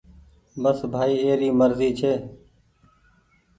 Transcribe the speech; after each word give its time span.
بس 0.61 0.77
ڀآئي 0.93 1.15
اي 1.23 1.31
ري 1.41 1.49
مرزي 1.59 1.89
ڇي۔ 1.99 2.13